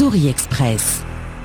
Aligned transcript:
ستوري 0.00 0.30
اكسبريس 0.30 1.02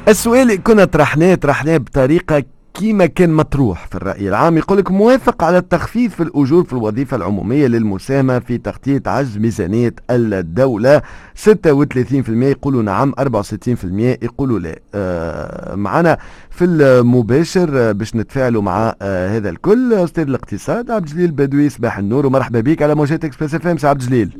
السؤال 0.07 0.41
اللي 0.41 0.57
كنا 0.57 0.85
طرحناه 0.85 1.35
طرحناه 1.35 1.77
بطريقة 1.77 2.43
كيما 2.73 3.05
كان 3.05 3.29
مطروح 3.29 3.87
في 3.87 3.95
الرأي 3.95 4.29
العام. 4.29 4.57
يقول 4.57 4.77
لك 4.77 4.91
موافق 4.91 5.43
على 5.43 5.57
التخفيض 5.57 6.11
في 6.11 6.23
الأجور 6.23 6.63
في 6.63 6.73
الوظيفة 6.73 7.17
العمومية 7.17 7.67
للمساهمة 7.67 8.39
في 8.39 8.57
تغطية 8.57 9.01
عجز 9.07 9.37
ميزانية 9.37 9.93
الدولة. 10.11 11.01
36% 11.35 11.49
يقولوا 12.29 12.83
نعم 12.83 13.13
64% 13.19 14.23
يقولوا 14.23 14.59
لا. 14.59 14.79
آه 14.95 15.75
معنا 15.75 16.17
في 16.49 16.65
المباشر 16.65 17.91
باش 17.91 18.15
نتفاعلوا 18.15 18.61
مع 18.61 18.95
آه 19.01 19.37
هذا 19.37 19.49
الكل. 19.49 19.93
أستاذ 19.93 20.27
الاقتصاد 20.27 20.91
عبد 20.91 21.07
الجليل 21.07 21.31
بدوي 21.31 21.69
صباح 21.69 21.97
النور 21.97 22.25
ومرحبا 22.25 22.59
بك 22.59 22.81
على 22.81 22.95
موجات 22.95 23.25
اكسبريس 23.25 23.55
اف 23.55 23.67
ام 23.67 23.77
عبد 23.83 24.01
الجليل. 24.01 24.37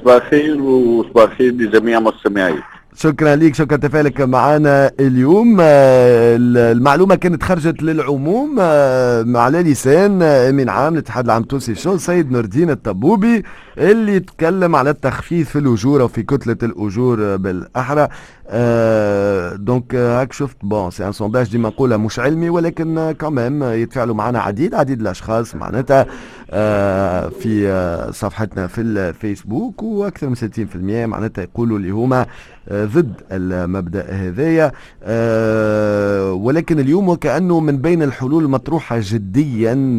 صباح 0.00 0.14
الخير 0.24 0.62
وصباح 0.62 1.30
الخير 1.30 1.52
لجميع 1.52 2.00
مستمعي. 2.00 2.75
شكرا 2.98 3.36
لك 3.36 3.54
شكرا 3.54 3.76
تفاعلك 3.76 4.20
معنا 4.20 4.90
اليوم. 5.00 5.56
آه، 5.60 6.36
المعلومة 6.40 7.14
كانت 7.14 7.42
خرجت 7.42 7.82
للعموم 7.82 8.56
آه، 8.60 9.24
على 9.34 9.62
لسان 9.62 10.22
آه، 10.22 10.50
امين 10.50 10.68
عام 10.68 10.92
الاتحاد 10.94 11.24
العام 11.24 11.42
التونسي 11.42 11.72
للشغل 11.72 12.00
سيد 12.00 12.32
نور 12.32 12.44
الدين 12.44 12.70
الطبوبي 12.70 13.42
اللي 13.78 14.20
تكلم 14.20 14.76
على 14.76 14.90
التخفيض 14.90 15.46
في 15.46 15.58
الأجور 15.58 16.02
أو 16.02 16.08
في 16.08 16.22
كتلة 16.22 16.56
الأجور 16.62 17.36
بالأحرى. 17.36 18.08
donc 19.56 19.94
هاك 19.94 20.32
شفت 20.32 20.56
bon 20.62 20.90
c'est 20.90 21.06
un 21.06 21.12
sondage 21.12 21.50
ديما 21.50 21.68
نقولها 21.68 21.96
مش 21.96 22.18
علمي 22.18 22.50
ولكن 22.50 23.14
كمان 23.20 23.62
يتفاعلوا 23.62 24.14
معنا 24.14 24.40
عديد 24.40 24.74
عديد 24.74 25.00
الأشخاص 25.00 25.54
معناتها 25.54 26.06
في 27.40 28.10
صفحتنا 28.12 28.66
في 28.66 28.80
الفيسبوك 28.80 29.82
وأكثر 29.82 30.28
من 30.28 30.34
60% 30.34 31.06
معناتها 31.06 31.42
يقولوا 31.42 31.78
اللي 31.78 31.90
هما 31.90 32.26
ضد 32.72 33.12
المبدأ 33.32 34.02
هذايا. 34.02 34.72
آه، 35.02 36.32
ولكن 36.32 36.78
اليوم 36.80 37.08
وكأنه 37.08 37.60
من 37.60 37.76
بين 37.76 38.02
الحلول 38.02 38.44
المطروحه 38.44 38.98
جديا 39.02 39.98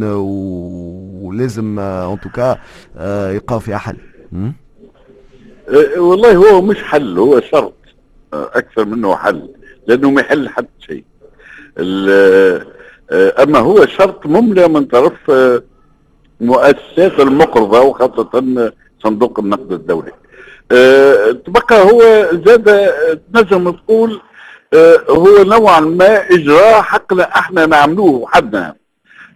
ولازم 1.21 1.79
ان 1.79 2.17
توكا 2.23 2.57
آه، 2.97 3.31
يلقاو 3.31 3.59
فيها 3.59 3.77
حل. 3.77 3.97
أه، 5.69 5.99
والله 5.99 6.35
هو 6.35 6.61
مش 6.61 6.83
حل 6.83 7.17
هو 7.17 7.41
شرط 7.41 7.73
أكثر 8.33 8.85
منه 8.85 9.15
حل 9.15 9.49
لأنه 9.87 10.11
ما 10.11 10.21
يحل 10.21 10.49
حتى 10.49 10.67
شيء. 10.79 11.03
أما 13.43 13.59
هو 13.59 13.85
شرط 13.85 14.25
مملى 14.25 14.67
من 14.67 14.85
طرف 14.85 15.31
مؤسسات 16.41 17.19
المقرضة 17.19 17.81
وخاصة 17.81 18.71
صندوق 19.03 19.39
النقد 19.39 19.71
الدولي. 19.71 20.11
تبقى 21.45 21.81
هو 21.91 22.01
زاد 22.45 22.91
نجم 23.35 23.71
تقول 23.71 24.21
أه 24.73 25.03
هو 25.09 25.43
نوعا 25.43 25.79
ما 25.79 26.31
إجراء 26.31 26.81
حقنا 26.81 27.23
إحنا 27.23 27.65
نعملوه 27.65 28.11
وحدنا 28.11 28.75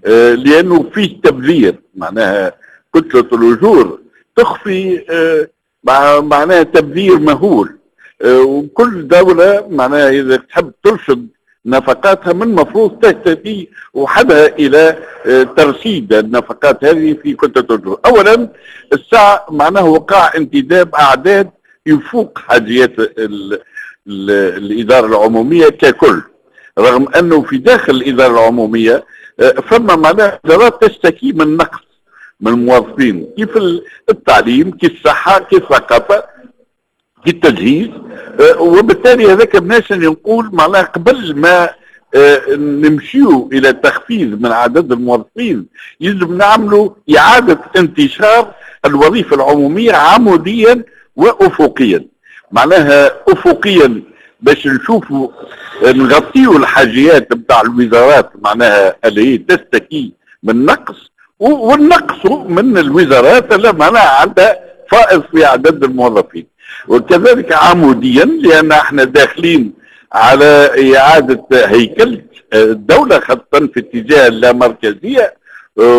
أه 0.06 0.34
لأنه 0.34 0.86
فيه 0.94 1.22
تبذير 1.22 1.76
معناها 1.96 2.54
كتلة 2.96 3.28
الأجور 3.34 4.00
تخفي 4.36 5.02
معناها 6.24 6.64
تبذير 6.64 7.20
مهول 7.20 7.78
وكل 8.26 9.08
دولة 9.08 9.68
معناها 9.70 10.10
إذا 10.10 10.38
تحب 10.38 10.72
ترشد 10.84 11.28
نفقاتها 11.66 12.34
من 12.34 12.42
المفروض 12.44 13.00
تهتدي 13.00 13.70
وحدها 13.94 14.48
إلى 14.48 14.98
آه، 15.26 15.44
ترشيد 15.44 16.14
النفقات 16.14 16.86
هذه 16.86 17.14
في 17.24 17.34
كتله 17.34 17.76
الجور. 17.76 18.00
اولا 18.06 18.50
الساعة 18.94 19.46
معناه 19.50 19.86
وقع 19.86 20.32
انتداب 20.38 20.96
أعداد 20.96 21.50
يفوق 21.86 22.38
حاجيات 22.40 23.00
ال 23.00 23.54
ال 24.08 24.32
الإدارة 24.32 25.06
العمومية 25.08 25.70
ككل. 25.70 26.22
رغم 26.80 27.08
أنه 27.16 27.42
في 27.42 27.58
داخل 27.58 27.94
الإدارة 27.96 28.34
العمومية 28.34 29.06
آه، 29.40 29.52
فما 29.52 29.96
معناه 29.96 30.40
ادارات 30.46 30.84
تشتكي 30.86 31.32
من 31.32 31.58
نقص 31.58 31.80
من 32.42 32.52
الموظفين 32.52 33.28
كيف 33.38 33.50
التعليم 34.10 34.72
كيف 34.72 34.92
الصحة 34.92 35.40
كيف 35.40 35.64
الثقافه 35.64 36.24
كيف 37.26 37.36
التجهيز 37.36 37.90
آه، 38.40 38.62
وبالتالي 38.62 39.32
هذاك 39.34 39.58
بناس 39.58 39.92
نقول 39.92 40.50
معناها 40.54 40.82
قبل 40.82 41.36
ما 41.36 41.70
آه، 42.16 42.42
نمشيو 42.56 43.50
إلى 43.54 43.74
تخفيض 43.74 44.42
من 44.42 44.52
عدد 44.52 44.92
الموظفين 44.92 45.66
يجب 46.02 46.32
نعملوا 46.32 46.90
إعادة 47.18 47.60
انتشار 47.78 48.54
الوظيفة 48.86 49.36
العمومية 49.36 49.94
عموديا 49.94 50.84
وافقيا. 51.16 52.06
معناها 52.52 53.12
افقيا 53.28 54.02
باش 54.42 54.68
نشوفوا 54.68 55.30
آه، 55.86 55.92
نغطيوا 55.92 56.58
الحاجيات 56.58 57.34
بتاع 57.34 57.62
الوزارات 57.62 58.32
معناها 58.42 58.96
اللي 59.06 59.34
هي 59.34 59.38
تستكي 59.38 60.14
من 60.44 60.66
نقص 60.66 61.12
والنقص 61.40 62.26
من 62.26 62.78
الوزارات 62.78 63.54
اللي 63.54 63.74
معناها 63.74 64.22
عندها 64.22 64.60
فائض 64.92 65.24
في 65.32 65.46
عدد 65.46 65.84
الموظفين. 65.84 66.48
وكذلك 66.88 67.54
عموديا 67.54 68.26
لأن 68.26 68.72
إحنا 68.72 69.04
داخلين 69.04 69.74
على 70.14 70.70
إعادة 70.98 71.46
هيكله 71.68 72.22
الدولة 72.54 73.20
خاصة 73.20 73.68
في 73.74 73.80
اتجاه 73.80 74.28
اللامركزية 74.28 75.34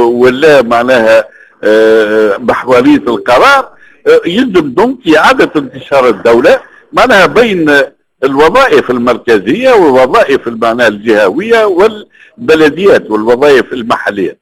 ولا 0.04 0.62
معناها 0.62 1.25
آه، 1.65 2.37
بحواليه 2.37 2.97
القرار. 2.97 3.69
آه، 4.06 4.20
يجب 4.26 4.75
دونك 4.75 4.98
إعادة 5.16 5.50
انتشار 5.60 6.09
الدولة 6.09 6.60
معناها 6.93 7.26
بين 7.26 7.81
الوظائف 8.25 8.91
المركزية 8.91 9.70
والوظائف 9.72 10.49
معناها 10.49 10.88
الجهوية 10.88 11.64
والبلديات 11.64 13.10
والوظائف 13.10 13.72
المحلية. 13.72 14.38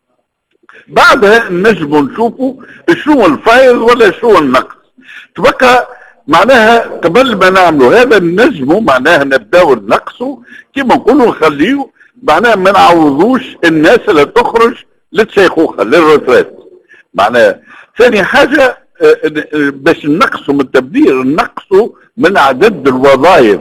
بعدها 0.88 1.48
نجم 1.50 1.96
نشوفوا 1.96 2.54
شنو 3.04 3.26
الفائض 3.26 3.76
ولا 3.76 4.10
شنو 4.10 4.38
النقص. 4.38 4.74
تبقى 5.36 5.88
معناها 6.30 6.78
قبل 6.78 7.36
ما 7.36 7.50
نعملوا 7.50 7.94
هذا 7.94 8.18
نجموا 8.18 8.80
معناها 8.80 9.24
نبداو 9.24 9.74
نقصوا 9.74 10.36
كما 10.74 10.94
نقولوا 10.94 11.26
نخليو 11.26 11.90
معناها 12.22 12.56
ما 12.56 12.72
نعوضوش 12.72 13.56
الناس 13.64 13.98
اللي 14.08 14.24
تخرج 14.24 14.74
للشيخوخة 15.12 15.84
للرترات 15.84 16.56
معناها 17.14 17.60
ثاني 17.98 18.24
حاجة 18.24 18.78
آه، 19.02 19.16
آه، 19.24 19.70
باش 19.70 20.06
نقصوا 20.06 20.54
من 20.54 20.60
التبذير 20.60 21.22
نقصوا 21.22 21.88
من 22.16 22.38
عدد 22.38 22.88
الوظائف. 22.88 23.60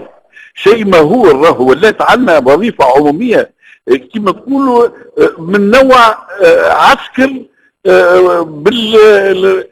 شيء 0.55 0.85
مهول 0.85 1.35
راهو 1.35 1.69
ولات 1.69 2.01
عندنا 2.01 2.37
وظيفة 2.37 2.85
عمومية. 2.85 3.51
آه، 3.89 3.95
كما 4.13 4.31
تقولوا 4.31 4.87
من 5.37 5.71
نوع 5.71 6.17
عسكر 6.71 7.29
بال 8.43 9.63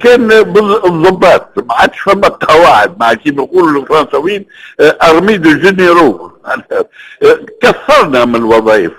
كان 0.00 0.42
بالضباط 0.42 1.58
ما 1.58 1.74
عادش 1.74 2.00
فما 2.00 2.28
قواعد 2.28 3.00
مع 3.00 3.14
كيما 3.14 3.42
يقولوا 3.42 3.82
الفرنساويين 3.82 4.46
armée 4.80 5.36
de 5.36 5.50
généraux 5.52 6.32
كثرنا 7.62 8.24
من 8.24 8.36
الوظائف. 8.36 8.92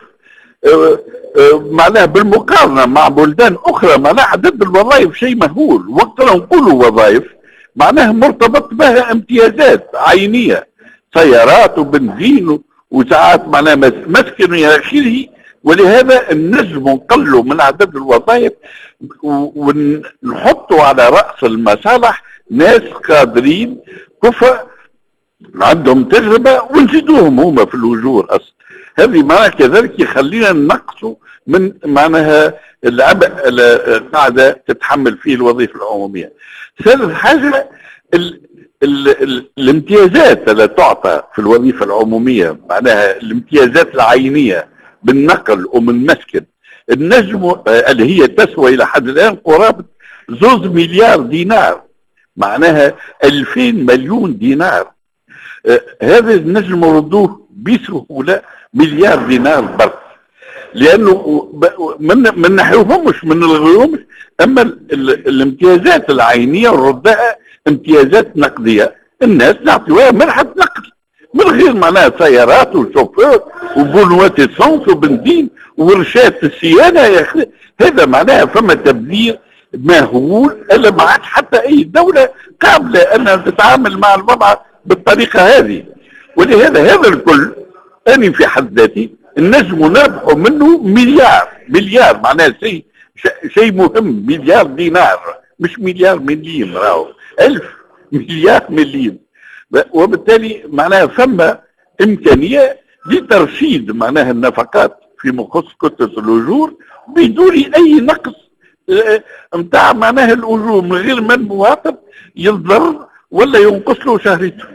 معناها 1.71 2.05
بالمقارنة 2.05 2.85
مع 2.85 3.07
بلدان 3.07 3.57
أخرى 3.65 3.97
معناها 3.97 4.25
عدد 4.25 4.61
الوظائف 4.61 5.15
شيء 5.15 5.35
مهول. 5.35 5.89
وقت 5.89 6.21
نقولوا 6.21 6.87
وظائف 6.87 7.23
معناها 7.75 8.11
مرتبط 8.11 8.73
بها 8.73 9.11
امتيازات 9.11 9.91
عينية 9.95 10.67
سيارات 11.17 11.79
وبنزين 11.79 12.59
وساعات 12.91 13.47
معناها 13.47 13.75
مسكن 14.07 14.53
إلى 14.53 14.75
آخره 14.75 15.25
ولهذا 15.63 16.33
نجم 16.33 16.89
نقلوا 16.89 17.43
من 17.43 17.61
عدد 17.61 17.95
الوظائف 17.95 18.53
ونحطوا 19.23 20.81
على 20.81 21.09
رأس 21.09 21.43
المصالح 21.43 22.23
ناس 22.51 22.81
قادرين 22.81 23.79
كفء 24.23 24.67
عندهم 25.55 26.03
تجربة 26.03 26.61
ونزيدوهم 26.61 27.39
هما 27.39 27.65
في 27.65 27.75
الأجور 27.75 28.25
أصلا. 28.29 28.53
هذه 28.95 29.23
معناها 29.23 29.47
كذلك 29.47 29.99
يخلينا 29.99 30.51
نقصوا 30.51 31.15
من 31.47 31.73
معناها 31.85 32.53
العبء 32.85 33.47
اللي 33.47 33.97
قاعدة 34.13 34.51
تتحمل 34.67 35.17
فيه 35.17 35.35
الوظيفة 35.35 35.75
العمومية. 35.75 36.33
ثالث 36.83 37.13
حاجة 37.13 37.69
ال 38.13 38.41
ال 38.83 39.23
ال 39.23 39.49
الامتيازات 39.57 40.49
اللي 40.49 40.67
تعطى 40.67 41.23
في 41.33 41.39
الوظيفة 41.39 41.85
العمومية 41.85 42.57
معناها 42.69 43.17
الامتيازات 43.17 43.95
العينية. 43.95 44.72
بالنقل 45.03 45.65
ومن 45.73 46.05
مسكن. 46.05 46.45
النجم 46.91 47.45
آه، 47.45 47.61
اللي 47.67 48.05
هي 48.21 48.27
تسوى 48.27 48.73
إلى 48.73 48.85
حد 48.87 49.07
الآن 49.07 49.35
قرابة 49.35 49.83
زوز 50.29 50.67
مليار 50.67 51.21
دينار. 51.21 51.81
معناها 52.37 52.93
2000 53.23 53.71
مليون 53.85 54.37
دينار. 54.37 54.91
آه 55.65 55.81
هذا 56.01 56.33
النجم 56.33 56.83
ردوه 56.83 57.47
بسهوله 57.51 58.41
مليار 58.73 59.27
دينار 59.27 59.61
برك 59.61 59.93
لأنه 60.73 61.49
من 61.99 62.17
من 62.41 62.55
نحيوهمش 62.55 63.23
من 63.25 63.39
نلغيهمش 63.39 63.99
أما 64.43 64.61
الامتيازات 64.61 66.09
العينية 66.09 66.69
نردها 66.69 67.35
امتيازات 67.67 68.37
نقدية. 68.37 68.95
الناس 69.23 69.55
نعطيوها 69.63 70.11
منحة 70.11 70.43
نقل 70.57 70.72
من 71.33 71.41
غير 71.41 71.73
معناها 71.73 72.11
سيارات 72.19 72.75
وشوفور 72.75 73.43
وبولوات 73.77 74.39
اسونس 74.39 74.87
وبنزين 74.87 75.49
ورشات 75.77 76.43
الصيانه 76.43 76.99
يا 77.01 77.21
أخي. 77.21 77.45
هذا 77.81 78.05
معناها 78.05 78.45
فما 78.45 78.73
تبذير 78.73 79.39
مهول 79.73 80.65
ألا 80.71 80.91
ما 80.91 81.03
عادش 81.03 81.25
حتى 81.25 81.57
أي 81.57 81.83
دولة 81.83 82.29
قابلة 82.61 82.99
انها 82.99 83.35
تتعامل 83.35 83.97
مع 83.97 84.15
الوضع 84.15 84.55
بالطريقة 84.85 85.41
هذه. 85.41 85.83
ولهذا 86.37 86.81
هذا 86.81 87.09
الكل 87.09 87.51
أني 88.07 88.33
في 88.33 88.47
حد 88.47 88.79
ذاتي 88.79 89.15
النجم 89.37 89.79
نربحوا 89.79 90.33
منه 90.33 90.77
مليار. 90.77 91.47
مليار 91.69 92.19
معناها 92.23 92.53
شيء 92.63 92.85
شيء 93.53 93.71
مهم. 93.71 94.25
مليار 94.27 94.65
دينار. 94.65 95.19
مش 95.59 95.79
مليار 95.79 96.19
مليم 96.19 96.77
راهو. 96.77 97.07
ألف 97.41 97.63
مليار 98.11 98.63
مليم. 98.69 99.22
وبالتالي 99.93 100.63
معناها 100.67 101.05
ثم 101.05 101.41
إمكانية 102.01 102.79
لترشيد 103.05 103.91
معناها 103.91 104.31
النفقات 104.31 104.99
في 105.19 105.31
مخص 105.31 105.65
كتلة 105.81 106.07
الأجور 106.07 106.73
بدون 107.07 107.53
أي 107.75 107.99
نقص 107.99 108.33
نتاع 109.55 109.89
آه، 109.89 109.93
معناها 109.93 110.33
الأجور 110.33 110.81
من 110.81 110.93
غير 110.93 111.21
ما 111.21 111.33
المواطن 111.33 111.95
يضر 112.35 113.05
ولا 113.31 113.59
ينقص 113.59 114.07
له 114.07 114.17
شهريته 114.17 114.65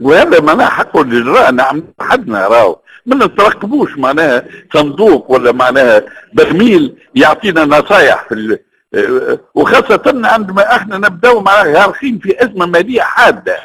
وهذا 0.00 0.40
معناها 0.40 0.68
حق 0.68 0.96
الإجراء 0.96 1.52
نعم 1.52 1.84
حدنا 2.00 2.48
راهو 2.48 2.76
ما 3.06 3.26
نترقبوش 3.26 3.98
معناها 3.98 4.44
صندوق 4.72 5.30
ولا 5.30 5.52
معناها 5.52 6.02
برميل 6.32 6.94
يعطينا 7.14 7.64
نصايح 7.64 8.28
في 8.28 8.58
وخاصة 9.54 10.02
عندما 10.24 10.76
إحنا 10.76 10.98
نبداو 10.98 11.40
مع 11.40 11.62
غارقين 11.62 12.18
في 12.18 12.44
أزمة 12.44 12.66
مالية 12.66 13.02
حادة. 13.02 13.56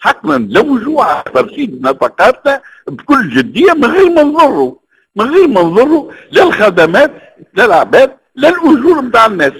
حقنا 0.00 0.38
نلوجوا 0.38 1.04
على 1.04 1.22
ترشيد 1.34 1.82
نفقاتنا 1.82 2.60
بكل 2.88 3.30
جدية 3.30 3.72
من 3.72 3.84
غير 3.84 4.10
ما 4.10 4.22
نضروا. 4.22 4.74
من 5.16 5.24
غير 5.24 5.48
ما 5.48 5.62
نضروا 5.62 6.12
لا 6.30 6.42
الخدمات 6.42 7.12
لا 7.54 7.64
العباد 7.64 8.16
لا 8.34 8.48
الأجور 8.48 9.00
نتاع 9.00 9.26
الناس. 9.26 9.52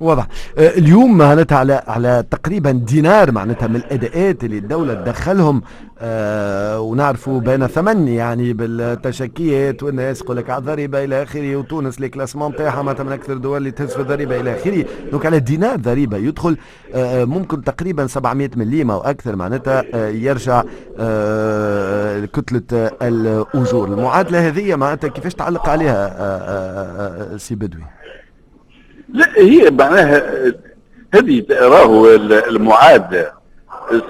واضح. 0.00 0.26
آه، 0.58 0.68
اليوم 0.68 1.18
معناتها 1.18 1.58
على 1.58 1.82
على 1.86 2.24
تقريبا 2.30 2.70
دينار 2.70 3.32
معناتها 3.32 3.66
من 3.68 3.76
الأداءات 3.76 4.44
اللي 4.44 4.58
الدولة 4.58 4.94
تدخلهم. 4.94 5.62
آه 6.00 6.80
ونعرفوا 6.80 7.40
بين 7.40 7.66
ثمن 7.66 8.08
يعني 8.08 8.52
بالتشكيات 8.52 9.82
والناس 9.82 10.20
يقول 10.20 10.36
لك 10.36 10.50
على 10.50 10.58
الضريبه 10.58 11.04
إلى 11.04 11.22
آخره 11.22 11.56
وتونس 11.56 12.00
le 12.00 12.08
classement 12.08 12.56
تاعها 12.56 12.82
معناتها 12.82 13.04
من 13.04 13.12
أكثر 13.12 13.32
الدول 13.32 13.56
اللي 13.56 13.70
تهز 13.70 13.92
في 13.94 14.00
الضريبه 14.00 14.40
إلى 14.40 14.54
آخره. 14.56 14.84
donc 15.10 15.26
على 15.26 15.40
دينار 15.40 15.76
ضريبة 15.76 16.16
يدخل 16.16 16.56
آه 16.94 17.24
ممكن 17.24 17.64
تقريبا 17.64 18.06
700 18.06 18.50
مليم 18.56 18.90
أو 18.90 19.00
أكثر 19.00 19.36
معناتها 19.36 19.84
آه 19.94 20.08
يرجع 20.08 20.62
آه 20.98 22.24
كتلة 22.24 22.90
الأجور. 23.02 23.88
المعادلة 23.88 24.48
هذه 24.48 24.76
معناتها 24.76 25.08
كيفاش 25.08 25.34
تعلق 25.34 25.68
عليها 25.68 27.36
سي 27.36 27.54
بدوي؟ 27.54 27.82
لا 29.08 29.28
هي 29.36 29.70
معناها 29.70 30.22
هذه 31.14 31.44
راهو 31.50 32.14
المعادة 32.48 33.32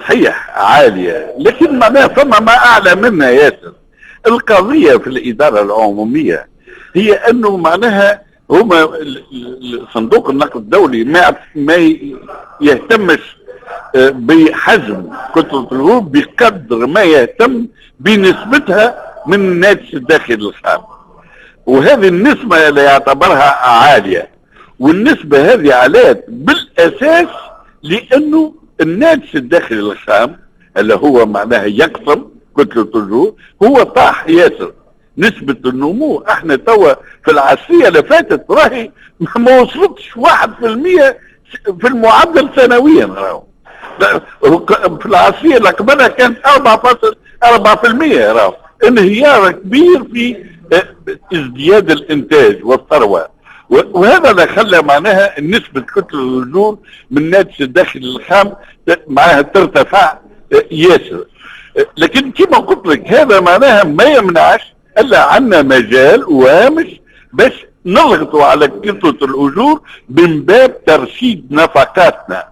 صحيح 0.00 0.50
عالية 0.58 1.34
لكن 1.38 1.78
معناها 1.78 2.08
فما 2.08 2.40
ما 2.40 2.52
أعلى 2.56 2.94
منها 2.94 3.30
ياسر. 3.30 3.72
القضية 4.26 4.96
في 4.96 5.06
الإدارة 5.06 5.62
العمومية 5.62 6.48
هي 6.94 7.12
أنه 7.14 7.56
معناها 7.56 8.22
هما 8.50 8.88
صندوق 9.94 10.30
النقد 10.30 10.56
الدولي 10.56 11.04
ما 11.04 11.34
ما 11.54 11.74
يهتمش 12.60 13.36
آه، 13.96 14.10
بحجم 14.10 15.10
كتلة 15.34 15.68
الهروب 15.72 16.12
بقدر 16.16 16.86
ما 16.86 17.02
يهتم 17.02 17.66
بنسبتها 18.00 18.94
من 19.26 19.34
الناتج 19.34 19.94
الداخلي 19.94 20.34
الخام 20.34 20.80
وهذه 21.66 22.08
النسبة 22.08 22.68
اللي 22.68 22.82
يعتبرها 22.82 23.66
عالية. 23.66 24.28
والنسبة 24.78 25.52
هذه 25.52 25.74
علات 25.74 26.24
بالأساس 26.28 27.28
لأنه 27.82 28.54
الناتج 28.80 29.36
الداخلي 29.36 29.78
الخام 29.80 30.36
اللي 30.76 30.94
هو 30.94 31.26
معناها 31.26 31.64
يقسم 31.64 32.24
كتلة 32.58 32.82
الجهود 32.94 33.34
هو 33.62 33.82
طاح 33.82 34.28
ياسر. 34.28 34.72
نسبة 35.18 35.70
النمو 35.70 36.24
إحنا 36.28 36.56
توا 36.56 36.92
في 37.24 37.30
العشرية 37.30 37.88
اللي 37.88 38.02
فاتت 38.02 38.44
راهي 38.50 38.90
ما 39.36 39.60
وصلتش 39.60 40.16
واحد 40.16 40.54
في 40.60 40.66
المية 40.66 41.18
في 41.80 41.86
المعدل 41.88 42.48
سنويا 42.56 43.06
راهو. 43.06 43.42
في 44.98 45.06
العشرية 45.06 45.56
اللي 45.56 45.70
قبلها 45.70 46.08
كانت 46.08 46.46
أربعة 46.46 46.78
فاصل 46.82 47.16
أربعة 47.44 47.76
في 47.76 47.86
المية 47.86 48.32
راهو. 48.32 48.54
انهيار 48.88 49.52
كبير 49.52 50.04
في 50.12 50.36
آه، 50.72 50.84
ازدياد 51.34 51.90
الإنتاج 51.90 52.64
والثروة. 52.64 53.28
وهذا 53.70 54.30
اللي 54.30 54.46
خلى 54.46 54.82
معناها 54.82 55.40
نسبة 55.40 55.80
كتلة 55.80 56.20
الأجور 56.20 56.78
من 57.10 57.22
الناتج 57.22 57.62
الداخلي 57.62 58.06
الخام 58.06 58.54
معناها 59.06 59.42
ترتفع 59.42 60.18
ياسر. 60.70 61.24
لكن 61.96 62.30
كما 62.32 62.58
قلت 62.58 62.86
لك 62.86 63.12
هذا 63.12 63.40
معناها 63.40 63.84
ما 63.84 64.04
يمنعش 64.04 64.74
إلا 64.98 65.24
عندنا 65.24 65.62
مجال 65.62 66.24
وهامش 66.24 67.00
باش 67.32 67.52
نضغطوا 67.86 68.44
على 68.44 68.68
كتلة 68.68 69.10
الأجور 69.22 69.80
من 70.08 70.42
باب 70.42 70.84
ترشيد 70.84 71.46
نفقاتنا 71.50 72.44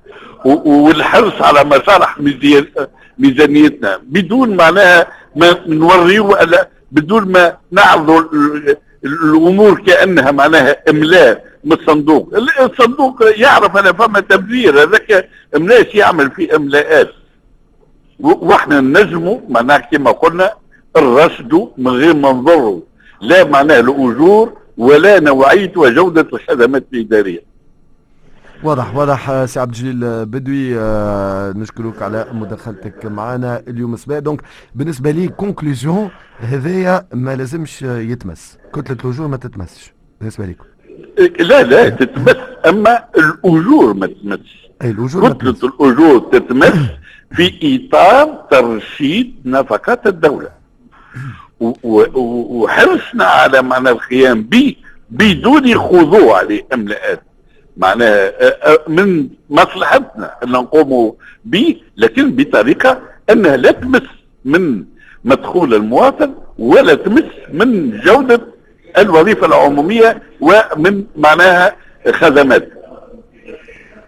والحرص 0.44 1.42
على 1.42 1.64
مصالح 1.64 2.18
ميزانيتنا. 3.18 4.00
بدون 4.02 4.56
معناها 4.56 5.06
ما 5.36 5.56
نوريو 5.66 6.36
بدون 6.92 7.32
ما 7.32 7.56
نعرضوا 7.70 8.22
الأمور 9.06 9.80
كأنها 9.80 10.30
معناها 10.30 10.76
إملاء 10.90 11.44
من 11.64 11.72
الصندوق. 11.72 12.32
الصندوق 12.60 13.22
يعرف 13.36 13.76
أنا 13.76 13.92
فما 13.92 14.20
تبذير 14.20 14.82
هذاك 14.82 15.28
مناش 15.56 15.94
يعمل 15.94 16.30
في 16.30 16.56
إملاءات. 16.56 17.10
وإحنا 18.20 18.80
نجموا 18.80 19.40
معناها 19.48 19.78
كما 19.78 20.10
قلنا 20.10 20.52
الرصد 20.96 21.68
من 21.78 21.92
غير 21.92 22.14
ما 22.14 22.32
نضروا 22.32 22.80
لا 23.20 23.44
معناها 23.44 23.80
الأجور 23.80 24.52
ولا 24.76 25.20
نوعيه 25.20 25.72
وجوده 25.76 26.28
الخدمات 26.32 26.84
الإدارية. 26.92 27.55
واضح 28.62 28.96
واضح 28.96 29.44
سي 29.44 29.60
عبد 29.60 29.74
الجليل 29.74 30.26
بدوي 30.26 30.78
آه 30.78 31.52
نشكرك 31.52 32.02
على 32.02 32.26
مداخلتك 32.32 33.06
معنا 33.06 33.62
اليوم 33.68 33.96
صباح 33.96 34.18
donc 34.18 34.40
بالنسبة 34.74 35.10
لي 35.10 35.28
conclusion 35.28 36.10
هذايا 36.40 37.06
ما 37.14 37.36
لازمش 37.36 37.82
يتمس. 37.82 38.58
كتلة 38.74 38.96
الأجور 39.04 39.28
ما 39.28 39.36
تتمسش. 39.36 39.92
بالنسبة 40.20 40.46
لكم 40.46 40.64
لا 41.44 41.62
لا 41.62 41.88
تتمس. 41.88 42.36
أما 42.66 43.04
الأجور 43.18 43.94
ما 43.94 44.06
تتمسش. 44.06 44.70
اي 44.82 44.90
الأجور 44.90 45.32
كتلة 45.32 45.50
الأجور 45.50 46.18
تتمس 46.32 46.74
في 47.32 47.88
إطار 47.88 48.46
ترشيد 48.50 49.34
نفقات 49.44 50.06
الدولة. 50.06 50.50
وحرصنا 51.60 53.24
على 53.24 53.62
معنى 53.62 53.90
القيام 53.90 54.42
به 54.42 54.76
بدون 55.10 55.74
خضوع 55.78 56.42
لإملاءات. 56.42 57.22
معناها 57.76 58.28
آه، 58.28 58.72
آه، 58.72 58.78
من 58.88 59.28
مصلحتنا 59.50 60.34
أن 60.44 60.52
نقوم 60.52 61.16
به 61.44 61.76
لكن 61.96 62.36
بطريقة 62.36 63.00
أنها 63.30 63.56
لا 63.56 63.72
تمس 63.72 64.02
من 64.44 64.84
مدخول 65.24 65.74
المواطن 65.74 66.34
ولا 66.58 66.94
تمس 66.94 67.24
من 67.52 68.00
جودة 68.00 68.40
الوظيفة 68.98 69.46
العمومية 69.46 70.22
ومن 70.40 71.04
معناها 71.16 71.76
خدمات. 72.12 72.68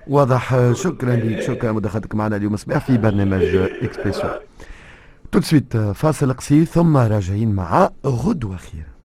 واضح. 0.07 0.73
شكرا 0.73 1.17
لك. 1.17 1.41
شكرا 1.41 1.73
مداخلتك 1.73 2.15
معنا 2.15 2.37
اليوم 2.37 2.57
صباح 2.57 2.87
في 2.87 2.99
برنامج 2.99 3.57
Expression 3.83 4.31
tout 5.33 5.38
de 5.38 5.41
suite 5.41 5.77
فاصل 5.77 6.33
قصير 6.33 6.65
ثم 6.65 6.97
راجعين 6.97 7.55
مع 7.55 7.91
غدوة 8.07 8.57
خير. 8.57 8.89